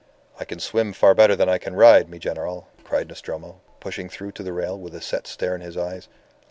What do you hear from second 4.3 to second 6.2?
to the rail with a set stare in his eyes.